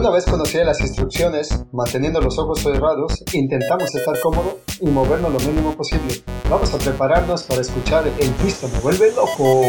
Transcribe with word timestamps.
Una 0.00 0.08
vez 0.08 0.24
conocidas 0.24 0.64
las 0.64 0.80
instrucciones, 0.80 1.50
manteniendo 1.72 2.22
los 2.22 2.38
ojos 2.38 2.60
cerrados, 2.60 3.22
intentamos 3.34 3.94
estar 3.94 4.18
cómodos 4.20 4.54
y 4.80 4.86
movernos 4.86 5.30
lo 5.30 5.38
mínimo 5.40 5.76
posible. 5.76 6.14
Vamos 6.48 6.72
a 6.72 6.78
prepararnos 6.78 7.42
para 7.42 7.60
escuchar 7.60 8.06
El 8.18 8.30
Cristo 8.36 8.66
me 8.72 8.80
vuelve 8.80 9.12
loco. 9.12 9.62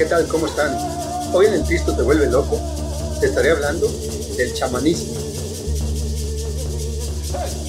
¿Qué 0.00 0.06
tal? 0.06 0.26
¿Cómo 0.28 0.46
están? 0.46 0.74
Hoy 1.34 1.44
en 1.44 1.52
el 1.52 1.62
Cristo 1.62 1.94
te 1.94 2.00
vuelve 2.00 2.26
loco 2.26 2.58
te 3.20 3.26
estaré 3.26 3.50
hablando 3.50 3.86
del 4.34 4.54
chamanismo, 4.54 5.12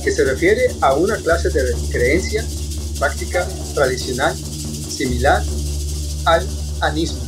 que 0.01 0.11
se 0.13 0.23
refiere 0.23 0.73
a 0.79 0.93
una 0.93 1.17
clase 1.17 1.49
de 1.49 1.75
creencia, 1.91 2.45
práctica 2.99 3.45
tradicional 3.73 4.33
similar 4.33 5.43
al 6.23 6.47
anismo. 6.79 7.19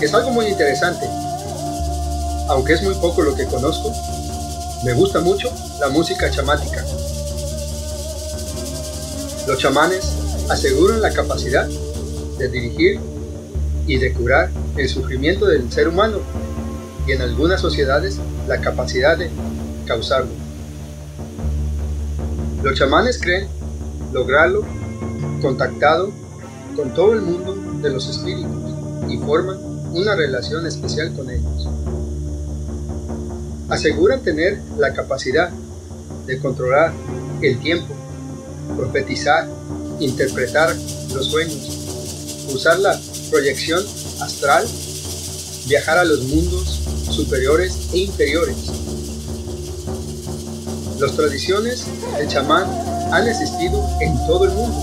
Es 0.00 0.14
algo 0.14 0.30
muy 0.30 0.46
interesante, 0.46 1.06
aunque 2.48 2.72
es 2.72 2.82
muy 2.82 2.94
poco 2.94 3.20
lo 3.20 3.34
que 3.34 3.44
conozco, 3.44 3.92
me 4.86 4.94
gusta 4.94 5.20
mucho 5.20 5.52
la 5.80 5.90
música 5.90 6.30
chamática. 6.30 6.82
Los 9.46 9.58
chamanes 9.58 10.23
aseguran 10.48 11.00
la 11.00 11.12
capacidad 11.12 11.68
de 12.38 12.48
dirigir 12.48 13.00
y 13.86 13.98
de 13.98 14.12
curar 14.12 14.50
el 14.76 14.88
sufrimiento 14.88 15.46
del 15.46 15.70
ser 15.70 15.88
humano 15.88 16.18
y 17.06 17.12
en 17.12 17.22
algunas 17.22 17.60
sociedades 17.60 18.18
la 18.48 18.60
capacidad 18.60 19.16
de 19.16 19.30
causarlo. 19.86 20.30
Los 22.62 22.78
chamanes 22.78 23.18
creen 23.20 23.46
lograrlo 24.12 24.64
contactado 25.42 26.10
con 26.76 26.94
todo 26.94 27.12
el 27.12 27.20
mundo 27.20 27.54
de 27.82 27.90
los 27.90 28.08
espíritus 28.08 28.74
y 29.08 29.18
forman 29.18 29.58
una 29.92 30.14
relación 30.14 30.66
especial 30.66 31.12
con 31.14 31.30
ellos. 31.30 31.68
Aseguran 33.68 34.20
tener 34.22 34.58
la 34.78 34.92
capacidad 34.92 35.50
de 36.26 36.38
controlar 36.38 36.92
el 37.42 37.58
tiempo, 37.60 37.94
profetizar 38.76 39.46
interpretar 40.00 40.74
los 41.14 41.26
sueños, 41.26 41.58
usar 42.52 42.78
la 42.78 43.00
proyección 43.30 43.84
astral, 44.20 44.66
viajar 45.66 45.98
a 45.98 46.04
los 46.04 46.22
mundos 46.24 46.80
superiores 47.10 47.88
e 47.92 47.98
inferiores. 47.98 48.56
Las 50.98 51.16
tradiciones 51.16 51.84
del 52.16 52.28
chamán 52.28 52.66
han 53.12 53.28
existido 53.28 53.86
en 54.00 54.16
todo 54.26 54.44
el 54.44 54.52
mundo, 54.52 54.78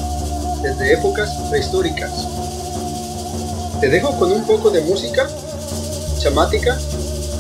desde 0.61 0.93
épocas 0.93 1.29
prehistóricas. 1.49 2.11
Te 3.79 3.89
dejo 3.89 4.17
con 4.17 4.31
un 4.31 4.45
poco 4.45 4.69
de 4.69 4.81
música 4.81 5.27
chamática 6.19 6.77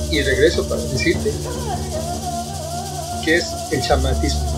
y 0.09 0.21
regreso 0.21 0.67
para 0.67 0.81
decirte 0.81 1.31
qué 3.23 3.35
es 3.35 3.45
el 3.71 3.81
chamatismo. 3.81 4.50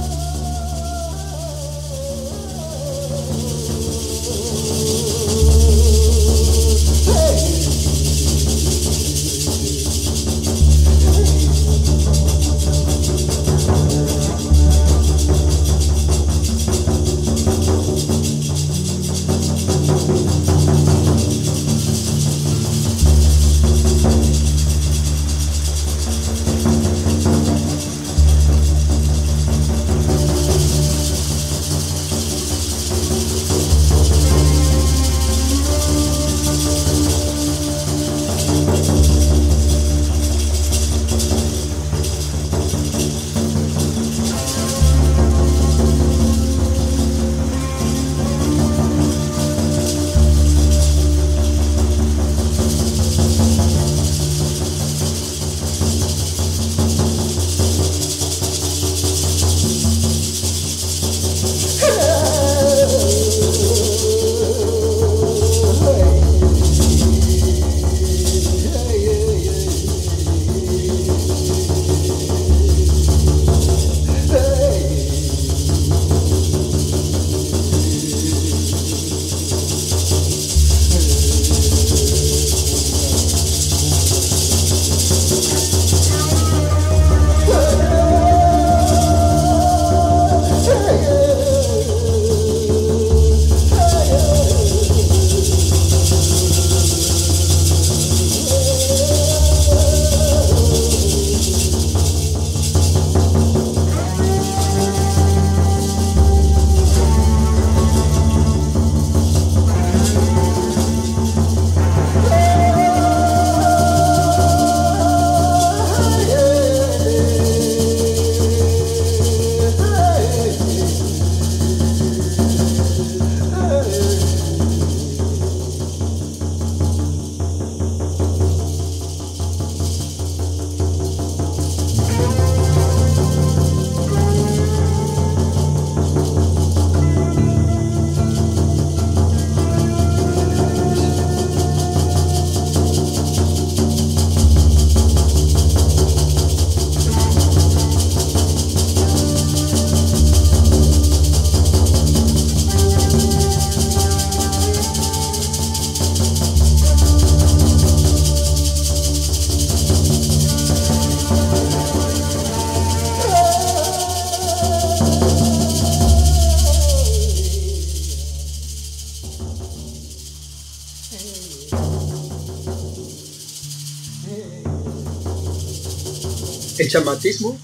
Chamatismo 176.94 177.58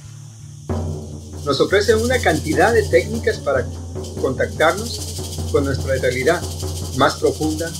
nos 1.45 1.61
ofrece 1.61 1.93
una 1.93 2.17
cantidad 2.17 2.73
de 2.73 2.81
técnicas 2.81 3.37
para 3.37 3.63
contactarnos 4.19 5.49
con 5.51 5.65
nuestra 5.65 5.93
realidad 5.97 6.41
más 6.97 7.13
profunda 7.17 7.71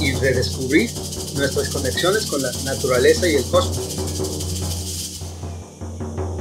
y 0.00 0.12
redescubrir 0.14 0.90
nuestras 1.36 1.68
conexiones 1.68 2.24
con 2.24 2.40
la 2.40 2.50
naturaleza 2.64 3.28
y 3.28 3.34
el 3.34 3.44
cosmos. 3.44 3.98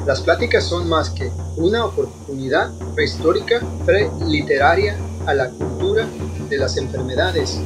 Las 0.08 0.22
pláticas 0.22 0.64
son 0.64 0.88
más 0.88 1.10
que 1.10 1.30
una 1.58 1.84
oportunidad 1.84 2.72
prehistórica 2.96 3.62
preliteraria 3.86 4.98
a 5.26 5.34
la 5.34 5.50
cultura 5.50 6.08
de 6.50 6.58
las 6.58 6.78
enfermedades. 6.78 7.58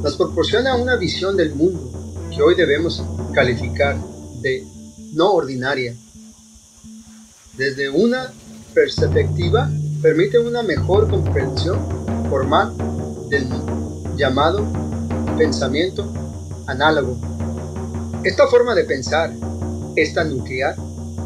Nos 0.00 0.16
proporciona 0.16 0.76
una 0.76 0.94
visión 0.94 1.36
del 1.36 1.56
mundo 1.56 1.90
que 2.30 2.40
hoy 2.40 2.54
debemos 2.54 3.02
calificar 3.34 3.98
de 4.42 4.79
no 5.12 5.32
ordinaria. 5.32 5.94
Desde 7.56 7.90
una 7.90 8.32
perspectiva 8.74 9.70
permite 10.02 10.38
una 10.38 10.62
mejor 10.62 11.08
comprensión 11.08 11.78
formal 12.28 12.72
del 13.28 13.46
llamado 14.16 14.66
pensamiento 15.36 16.12
análogo. 16.66 17.18
Esta 18.24 18.46
forma 18.46 18.74
de 18.74 18.84
pensar 18.84 19.32
es 19.96 20.14
tan 20.14 20.36
nuclear 20.36 20.76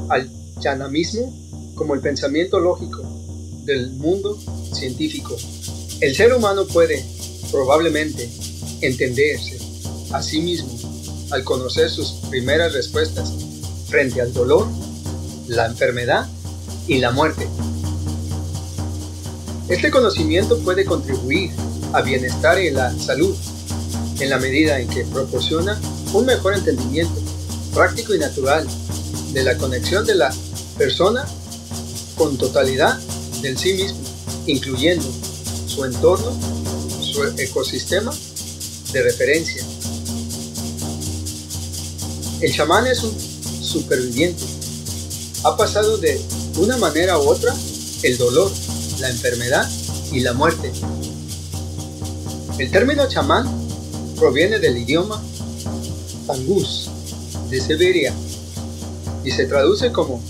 al 0.08 0.30
chanamismo 0.60 1.32
como 1.74 1.94
el 1.94 2.00
pensamiento 2.00 2.60
lógico 2.60 3.02
del 3.64 3.90
mundo 3.92 4.38
científico. 4.72 5.36
El 6.00 6.14
ser 6.14 6.34
humano 6.34 6.66
puede 6.66 7.04
probablemente 7.50 8.30
entenderse 8.80 9.58
a 10.12 10.22
sí 10.22 10.40
mismo 10.40 10.70
al 11.30 11.42
conocer 11.44 11.90
sus 11.90 12.12
primeras 12.30 12.72
respuestas 12.72 13.32
frente 13.94 14.20
al 14.20 14.32
dolor, 14.32 14.66
la 15.46 15.66
enfermedad 15.66 16.26
y 16.88 16.98
la 16.98 17.12
muerte. 17.12 17.46
Este 19.68 19.88
conocimiento 19.92 20.58
puede 20.58 20.84
contribuir 20.84 21.52
a 21.92 22.02
bienestar 22.02 22.60
y 22.60 22.72
la 22.72 22.92
salud 22.98 23.36
en 24.18 24.30
la 24.30 24.38
medida 24.38 24.80
en 24.80 24.88
que 24.88 25.04
proporciona 25.04 25.80
un 26.12 26.26
mejor 26.26 26.54
entendimiento 26.54 27.14
práctico 27.72 28.16
y 28.16 28.18
natural 28.18 28.66
de 29.32 29.44
la 29.44 29.56
conexión 29.58 30.04
de 30.04 30.16
la 30.16 30.34
persona 30.76 31.24
con 32.16 32.36
totalidad 32.36 32.98
del 33.42 33.56
sí 33.56 33.74
mismo, 33.74 34.00
incluyendo 34.48 35.06
su 35.68 35.84
entorno, 35.84 36.36
su 37.00 37.22
ecosistema 37.38 38.12
de 38.92 39.02
referencia. 39.04 39.62
El 42.40 42.52
chamán 42.52 42.88
es 42.88 43.04
un 43.04 43.33
superviviente. 43.74 44.44
Ha 45.42 45.56
pasado 45.56 45.98
de 45.98 46.20
una 46.58 46.76
manera 46.76 47.18
u 47.18 47.22
otra 47.28 47.52
el 48.04 48.16
dolor, 48.16 48.50
la 49.00 49.10
enfermedad 49.10 49.68
y 50.12 50.20
la 50.20 50.32
muerte. 50.32 50.70
El 52.58 52.70
término 52.70 53.08
chamán 53.08 53.46
proviene 54.16 54.60
del 54.60 54.78
idioma 54.78 55.20
Tangus 56.28 56.88
de 57.50 57.60
Siberia 57.60 58.14
y 59.24 59.32
se 59.32 59.46
traduce 59.46 59.90
como 59.90 60.22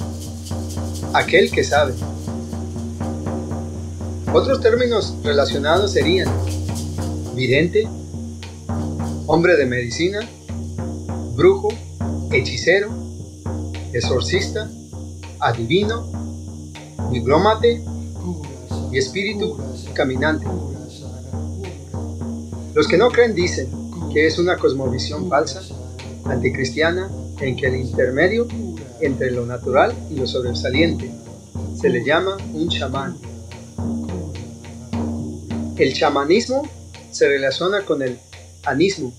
aquel 1.12 1.50
que 1.50 1.64
sabe. 1.64 1.92
Otros 4.32 4.62
términos 4.62 5.14
relacionados 5.22 5.92
serían 5.92 6.28
vidente, 7.36 7.86
hombre 9.26 9.56
de 9.56 9.66
medicina, 9.66 10.20
brujo, 11.36 11.68
hechicero, 12.32 13.03
exorcista, 13.94 14.68
adivino, 15.40 16.06
nigromate 17.10 17.82
y 18.92 18.98
espíritu 18.98 19.56
caminante. 19.94 20.46
Los 22.74 22.88
que 22.88 22.98
no 22.98 23.10
creen 23.10 23.34
dicen 23.34 23.68
que 24.12 24.26
es 24.26 24.38
una 24.38 24.56
cosmovisión 24.56 25.28
falsa, 25.28 25.62
anticristiana, 26.24 27.10
en 27.40 27.56
que 27.56 27.66
el 27.66 27.76
intermedio 27.76 28.46
entre 29.00 29.30
lo 29.30 29.46
natural 29.46 29.94
y 30.10 30.16
lo 30.16 30.26
sobresaliente 30.26 31.10
se 31.80 31.88
le 31.88 32.04
llama 32.04 32.36
un 32.52 32.68
chamán. 32.68 33.16
El 35.76 35.92
chamanismo 35.92 36.62
se 37.10 37.28
relaciona 37.28 37.84
con 37.84 38.02
el 38.02 38.18
anismo. 38.64 39.12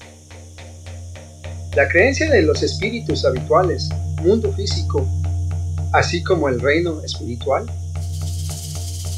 La 1.76 1.90
creencia 1.90 2.30
de 2.30 2.42
los 2.42 2.64
espíritus 2.64 3.26
habituales, 3.26 3.90
mundo 4.22 4.50
físico, 4.54 5.06
así 5.92 6.24
como 6.24 6.48
el 6.48 6.62
reino 6.62 7.04
espiritual. 7.04 7.66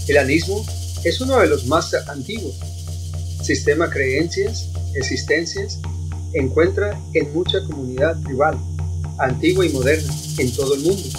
El 0.08 0.18
anismo 0.18 0.66
es 1.04 1.22
uno 1.22 1.38
de 1.38 1.46
los 1.46 1.68
más 1.68 1.94
antiguos. 2.10 2.56
Sistema 3.44 3.92
creencias, 3.92 4.70
existencias, 4.96 5.80
encuentra 6.34 7.00
en 7.14 7.32
mucha 7.32 7.64
comunidad 7.64 8.20
tribal, 8.24 8.58
antigua 9.20 9.64
y 9.64 9.70
moderna, 9.70 10.12
en 10.40 10.52
todo 10.52 10.74
el 10.74 10.82
mundo. 10.82 11.10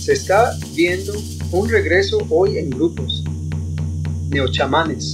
Se 0.00 0.14
está 0.14 0.58
viendo 0.74 1.12
un 1.52 1.68
regreso 1.68 2.18
hoy 2.28 2.58
en 2.58 2.70
grupos, 2.70 3.22
neochamanes. 4.30 5.12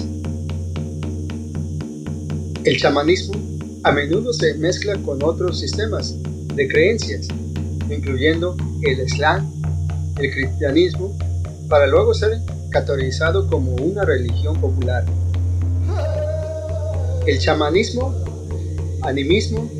El 2.65 2.79
chamanismo 2.79 3.46
a 3.87 3.93
menudo 3.93 4.33
se 4.33 4.55
mezcla 4.55 4.95
con 5.05 5.23
otros 5.23 5.61
sistemas 5.61 6.17
de 6.57 6.67
creencias, 6.67 7.29
incluyendo 7.89 8.57
el 8.83 8.99
Islam, 8.99 9.49
el 10.19 10.33
cristianismo, 10.33 11.17
para 11.69 11.87
luego 11.87 12.13
ser 12.13 12.41
categorizado 12.71 13.47
como 13.47 13.77
una 13.77 14.05
religión 14.05 14.61
popular. 14.61 15.05
El 17.29 17.39
chamanismo, 17.39 18.13
animismo 19.03 19.71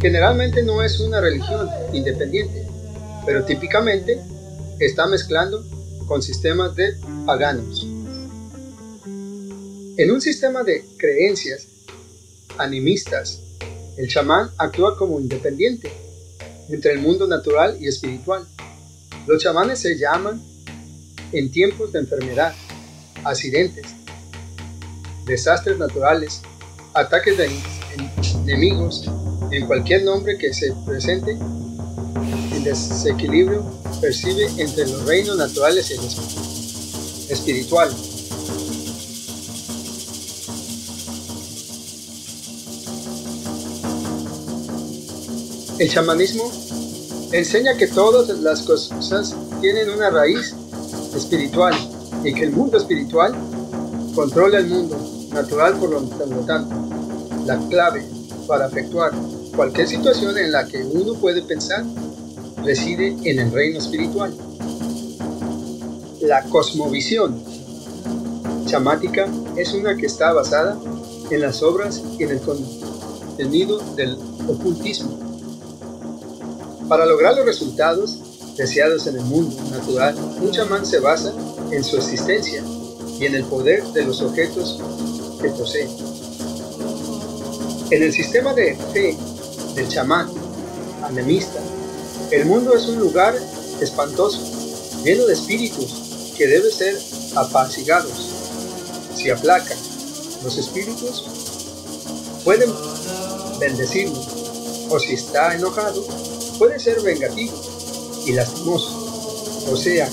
Generalmente 0.00 0.62
no 0.62 0.82
es 0.82 0.98
una 1.00 1.20
religión 1.20 1.68
independiente, 1.92 2.66
pero 3.26 3.44
típicamente 3.44 4.18
está 4.78 5.06
mezclando 5.06 5.62
con 6.06 6.22
sistemas 6.22 6.74
de 6.74 6.94
paganos. 7.26 7.86
En 9.98 10.10
un 10.10 10.20
sistema 10.22 10.62
de 10.62 10.84
creencias 10.96 11.66
animistas, 12.60 13.40
el 13.96 14.08
chamán 14.08 14.50
actúa 14.58 14.96
como 14.96 15.20
independiente 15.20 15.90
entre 16.68 16.92
el 16.92 17.00
mundo 17.00 17.26
natural 17.26 17.76
y 17.80 17.88
espiritual. 17.88 18.46
Los 19.26 19.42
chamanes 19.42 19.80
se 19.80 19.98
llaman 19.98 20.42
en 21.32 21.50
tiempos 21.50 21.92
de 21.92 22.00
enfermedad, 22.00 22.54
accidentes, 23.24 23.86
desastres 25.26 25.78
naturales, 25.78 26.42
ataques 26.94 27.36
de 27.36 27.50
enemigos 28.44 29.08
en 29.50 29.66
cualquier 29.66 30.04
nombre 30.04 30.38
que 30.38 30.54
se 30.54 30.72
presente, 30.86 31.36
el 32.52 32.64
desequilibrio 32.64 33.64
percibe 34.00 34.46
entre 34.58 34.86
los 34.86 35.04
reinos 35.06 35.36
naturales 35.36 35.90
y 35.90 35.94
el 35.94 37.32
espiritual. 37.32 37.90
El 45.80 45.88
chamanismo 45.88 46.44
enseña 47.32 47.76
que 47.76 47.86
todas 47.86 48.28
las 48.40 48.62
cosas 48.62 49.34
tienen 49.60 49.88
una 49.88 50.10
raíz 50.10 50.54
espiritual 51.16 51.74
y 52.22 52.34
que 52.34 52.44
el 52.44 52.52
mundo 52.52 52.76
espiritual 52.76 53.34
controla 54.14 54.58
el 54.58 54.66
mundo 54.68 54.96
natural 55.32 55.74
por 55.78 55.90
lo 55.90 56.00
tanto. 56.46 56.76
La 57.46 57.58
clave 57.68 58.04
para 58.46 58.66
efectuar 58.66 59.12
Cualquier 59.56 59.88
situación 59.88 60.38
en 60.38 60.52
la 60.52 60.66
que 60.66 60.82
uno 60.84 61.14
puede 61.14 61.42
pensar 61.42 61.84
reside 62.62 63.16
en 63.24 63.38
el 63.38 63.50
reino 63.50 63.78
espiritual. 63.78 64.32
La 66.20 66.42
cosmovisión 66.44 67.42
chamática 68.66 69.26
es 69.56 69.72
una 69.72 69.96
que 69.96 70.06
está 70.06 70.32
basada 70.32 70.78
en 71.30 71.40
las 71.40 71.62
obras 71.62 72.02
y 72.18 72.22
en 72.22 72.30
el 72.30 72.40
contenido 72.40 73.80
del 73.96 74.16
ocultismo. 74.46 75.29
Para 76.90 77.06
lograr 77.06 77.36
los 77.36 77.46
resultados 77.46 78.18
deseados 78.56 79.06
en 79.06 79.14
el 79.14 79.22
mundo 79.22 79.56
natural, 79.70 80.12
un 80.40 80.50
chamán 80.50 80.84
se 80.84 80.98
basa 80.98 81.32
en 81.70 81.84
su 81.84 81.96
existencia 81.98 82.64
y 83.16 83.26
en 83.26 83.36
el 83.36 83.44
poder 83.44 83.84
de 83.92 84.02
los 84.02 84.20
objetos 84.20 84.80
que 85.40 85.50
posee. 85.50 85.88
En 87.92 88.02
el 88.02 88.12
sistema 88.12 88.54
de 88.54 88.74
fe 88.92 89.16
del 89.76 89.86
chamán, 89.86 90.32
anemista. 91.04 91.60
El 92.32 92.46
mundo 92.46 92.74
es 92.74 92.88
un 92.88 92.98
lugar 92.98 93.36
espantoso, 93.80 94.40
lleno 95.04 95.26
de 95.26 95.34
espíritus 95.34 96.32
que 96.36 96.48
debe 96.48 96.72
ser 96.72 96.98
apaciguados. 97.36 98.34
Si 99.14 99.30
aplacan 99.30 99.78
los 100.42 100.58
espíritus, 100.58 101.24
pueden 102.42 102.72
bendecirnos. 103.60 104.26
o 104.92 104.98
si 104.98 105.14
está 105.14 105.54
enojado, 105.54 106.04
puede 106.60 106.78
ser 106.78 107.00
vengativo 107.00 107.58
y 108.26 108.32
lastimoso. 108.32 109.64
O 109.72 109.76
sea, 109.76 110.06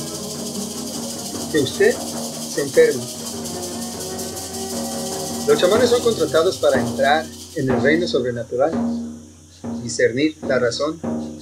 que 1.51 1.59
usted 1.59 1.93
se 1.93 2.61
enferma. 2.61 3.03
Los 5.45 5.59
chamanes 5.59 5.89
son 5.89 6.01
contratados 6.01 6.57
para 6.59 6.79
entrar 6.79 7.25
en 7.55 7.69
el 7.69 7.81
reino 7.81 8.07
sobrenatural, 8.07 8.71
discernir 9.83 10.37
la 10.47 10.57
razón 10.57 10.97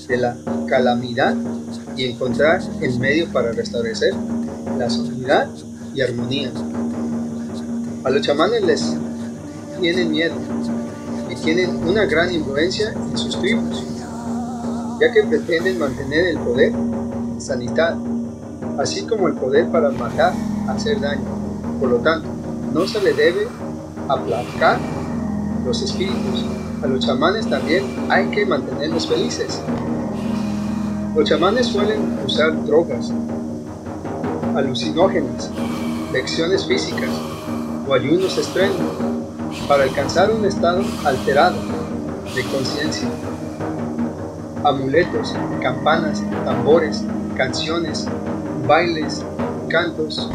de 0.08 0.18
la 0.18 0.38
calamidad 0.68 1.36
y 1.96 2.06
encontrar 2.06 2.64
el 2.82 2.98
medio 2.98 3.32
para 3.32 3.52
restablecer 3.52 4.12
la 4.12 4.88
unidad 4.88 5.48
y 5.94 6.02
armonía. 6.02 6.52
A 8.04 8.10
los 8.10 8.26
chamanes 8.26 8.64
les 8.64 8.84
tienen 9.80 10.10
miedo 10.10 10.36
y 11.30 11.36
tienen 11.36 11.76
una 11.88 12.06
gran 12.06 12.34
influencia 12.34 12.92
en 12.92 13.18
sus 13.20 13.40
tribus, 13.40 13.95
ya 15.00 15.12
que 15.12 15.24
pretenden 15.24 15.80
mantener 15.80 16.28
el 16.28 16.38
poder, 16.40 16.74
sanidad, 17.38 17.98
así 18.80 19.04
como 19.04 19.28
el 19.28 19.34
poder 19.36 19.70
para 19.70 19.92
matar, 19.92 20.34
hacer 20.68 21.00
daño. 21.00 21.24
Por 21.80 21.90
lo 21.90 21.98
tanto, 21.98 22.30
no 22.74 22.88
se 22.88 23.02
le 23.02 23.14
debe 23.14 23.48
aplacar 24.08 24.80
los 25.66 25.82
espíritus. 25.82 26.46
A 26.84 26.88
los 26.88 27.06
chamanes 27.06 27.50
también 27.50 27.84
hay 28.10 28.28
que 28.30 28.46
mantenerlos 28.46 29.08
felices. 29.08 29.60
Los 31.16 31.28
chamanes 31.28 31.68
suelen 31.68 32.20
usar 32.26 32.66
drogas, 32.66 33.12
alucinógenas, 34.56 35.50
lecciones 36.12 36.66
físicas 36.66 37.10
o 37.88 37.94
ayunos 37.94 38.38
extremos 38.38 38.82
para 39.68 39.84
alcanzar 39.84 40.32
un 40.32 40.46
estado 40.46 40.82
alterado 41.06 41.56
de 42.36 42.44
conciencia. 42.44 43.08
Amuletos, 44.66 45.34
campanas, 45.62 46.24
tambores, 46.44 47.04
canciones, 47.38 48.08
bailes, 48.68 49.24
cantos 49.70 50.30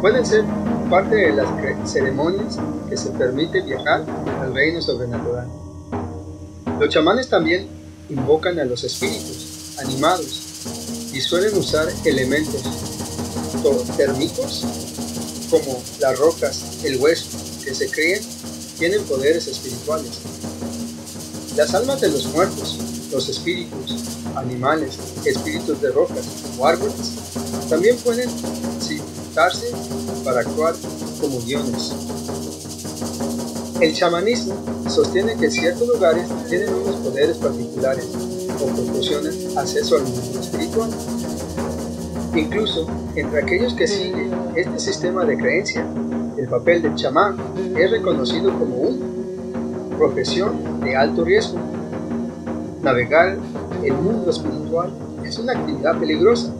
pueden 0.00 0.24
ser 0.24 0.44
parte 0.90 1.14
de 1.14 1.32
las 1.32 1.48
ceremonias 1.90 2.58
que 2.88 2.96
se 2.96 3.10
permite 3.10 3.62
viajar 3.62 4.04
al 4.40 4.54
reino 4.54 4.80
sobrenatural. 4.82 5.46
Los 6.78 6.88
chamanes 6.88 7.28
también 7.28 7.68
invocan 8.08 8.58
a 8.58 8.64
los 8.64 8.84
espíritus 8.84 9.78
animados 9.78 11.10
y 11.12 11.20
suelen 11.20 11.56
usar 11.56 11.88
elementos 12.04 12.62
térmicos 13.96 14.64
como 15.50 15.82
las 16.00 16.18
rocas, 16.18 16.84
el 16.84 17.00
hueso, 17.00 17.38
que 17.64 17.74
se 17.74 17.90
creen 17.90 18.22
tienen 18.78 19.02
poderes 19.04 19.46
espirituales. 19.46 20.10
Las 21.56 21.74
almas 21.74 22.00
de 22.00 22.08
los 22.08 22.26
muertos, 22.26 22.78
los 23.10 23.28
espíritus, 23.28 24.18
animales, 24.36 24.98
espíritus 25.24 25.80
de 25.80 25.90
rocas 25.90 26.26
o 26.58 26.66
árboles, 26.66 27.12
también 27.68 27.96
pueden 27.98 28.28
citarse 28.80 29.72
para 30.24 30.40
actuar 30.40 30.74
como 31.20 31.40
guiones. 31.40 31.92
El 33.80 33.94
chamanismo 33.94 34.54
sostiene 34.88 35.36
que 35.36 35.50
ciertos 35.50 35.88
lugares 35.88 36.28
tienen 36.48 36.74
unos 36.74 36.96
poderes 36.96 37.38
particulares 37.38 38.06
o 38.62 38.66
proporcionan 38.66 39.32
acceso 39.56 39.96
al 39.96 40.02
mundo 40.02 40.40
espiritual. 40.40 40.90
Incluso 42.34 42.86
entre 43.16 43.42
aquellos 43.42 43.74
que 43.74 43.88
siguen 43.88 44.32
este 44.54 44.78
sistema 44.78 45.24
de 45.24 45.36
creencia, 45.36 45.86
el 46.36 46.46
papel 46.48 46.82
del 46.82 46.94
chamán 46.94 47.38
es 47.76 47.90
reconocido 47.90 48.56
como 48.58 48.76
una 48.76 49.96
profesión 49.96 50.80
de 50.80 50.96
alto 50.96 51.24
riesgo. 51.24 51.58
Navegar 52.82 53.36
el 53.84 53.92
mundo 53.92 54.30
espiritual 54.30 54.90
es 55.22 55.38
una 55.38 55.52
actividad 55.52 55.98
peligrosa. 55.98 56.54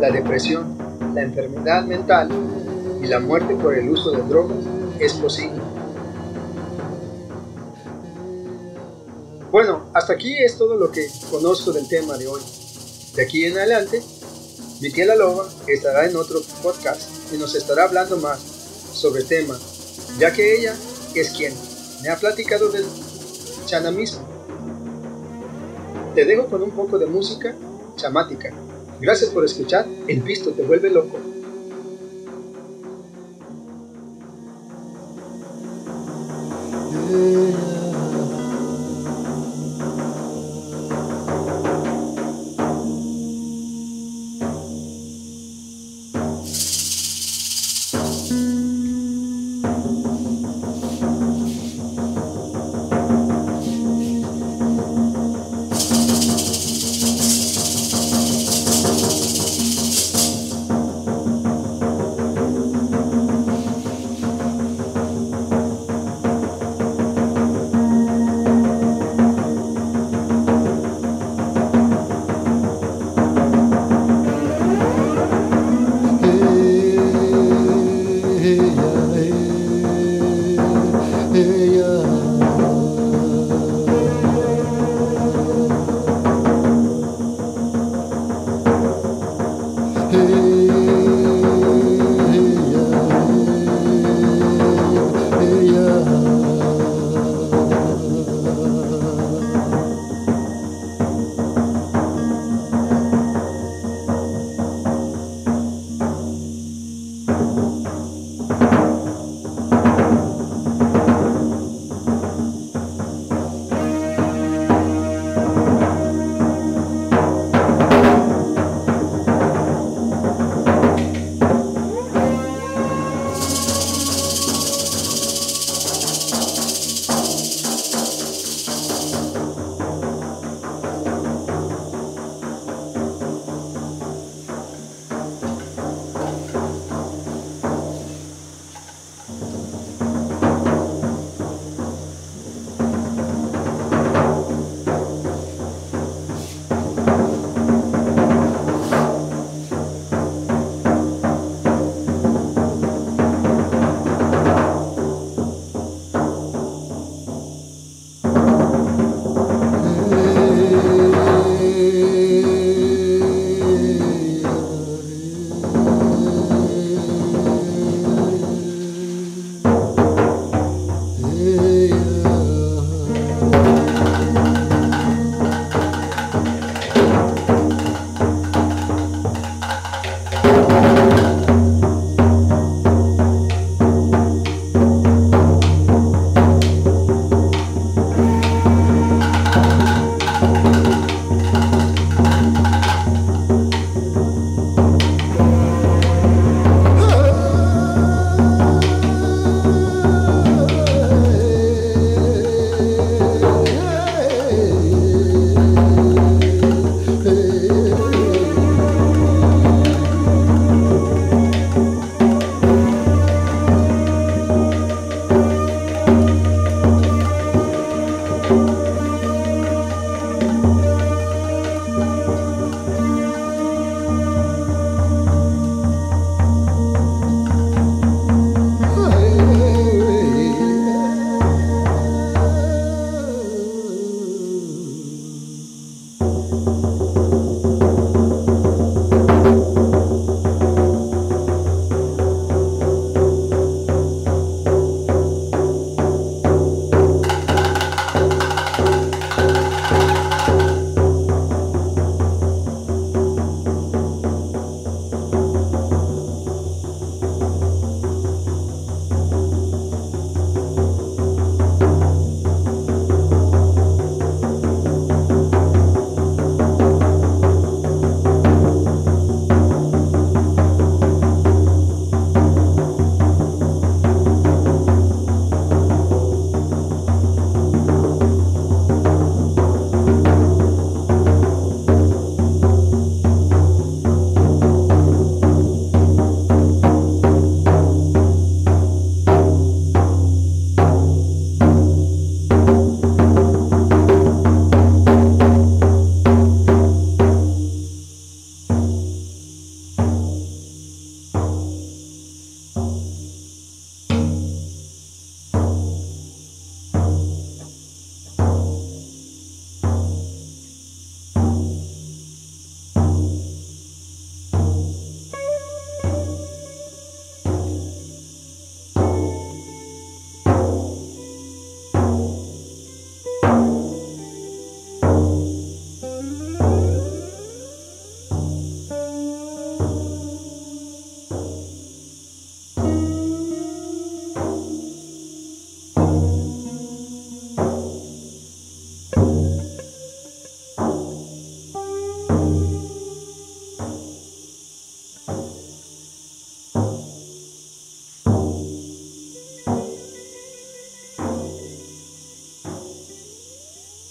La 0.00 0.10
depresión, 0.10 0.78
la 1.14 1.22
enfermedad 1.22 1.84
mental 1.84 2.30
y 3.02 3.06
la 3.06 3.20
muerte 3.20 3.54
por 3.54 3.74
el 3.74 3.90
uso 3.90 4.12
de 4.12 4.22
drogas 4.22 4.56
es 4.98 5.12
posible. 5.12 5.60
Bueno, 9.50 9.90
hasta 9.92 10.14
aquí 10.14 10.42
es 10.42 10.56
todo 10.56 10.76
lo 10.76 10.90
que 10.90 11.06
conozco 11.30 11.72
del 11.72 11.86
tema 11.86 12.16
de 12.16 12.26
hoy. 12.26 12.40
De 13.14 13.22
aquí 13.22 13.44
en 13.44 13.58
adelante, 13.58 14.02
mi 14.80 14.90
tía 14.90 15.04
la 15.04 15.16
loba 15.16 15.50
estará 15.66 16.06
en 16.06 16.16
otro 16.16 16.40
podcast 16.62 17.10
y 17.30 17.36
nos 17.36 17.54
estará 17.54 17.84
hablando 17.84 18.16
más 18.16 18.40
sobre 18.40 19.20
el 19.20 19.28
tema, 19.28 19.58
ya 20.18 20.32
que 20.32 20.56
ella 20.56 20.74
es 21.14 21.30
quien 21.30 21.52
me 22.02 22.08
ha 22.08 22.16
platicado 22.16 22.70
del 22.70 22.86
chanamismo. 23.66 24.31
Te 26.14 26.26
dejo 26.26 26.46
con 26.46 26.62
un 26.62 26.70
poco 26.72 26.98
de 26.98 27.06
música 27.06 27.54
chamática. 27.96 28.50
Gracias 29.00 29.30
por 29.30 29.44
escuchar 29.44 29.86
El 30.06 30.20
Visto 30.22 30.52
te 30.52 30.62
vuelve 30.62 30.90
loco. 30.90 31.18